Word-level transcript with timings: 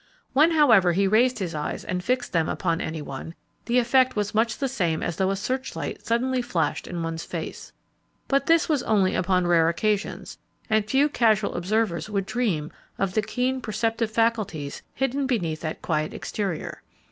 When, 0.33 0.49
however, 0.49 0.93
he 0.93 1.05
raised 1.07 1.37
his 1.37 1.53
eyes 1.53 1.85
and 1.85 2.03
fixed 2.03 2.33
them 2.33 2.49
upon 2.49 2.81
any 2.81 3.03
one, 3.03 3.35
the 3.65 3.77
effect 3.77 4.15
was 4.15 4.33
much 4.33 4.57
the 4.57 4.67
same 4.67 5.03
as 5.03 5.15
though 5.17 5.29
a 5.29 5.35
search 5.35 5.75
light 5.75 6.03
suddenly 6.03 6.41
flashed 6.41 6.87
in 6.87 7.03
one's 7.03 7.23
face; 7.23 7.71
but 8.27 8.47
this 8.47 8.67
was 8.67 8.81
only 8.81 9.13
upon 9.13 9.45
rare 9.45 9.69
occasions, 9.69 10.39
and 10.71 10.89
few 10.89 11.07
casual 11.07 11.53
observers 11.53 12.09
would 12.09 12.25
dream 12.25 12.71
of 12.97 13.13
the 13.13 13.21
keen 13.21 13.61
perceptive 13.61 14.09
faculties 14.09 14.81
hidden 14.95 15.27
beneath 15.27 15.61
that 15.61 15.83
quiet 15.83 16.15
exterior. 16.15 16.81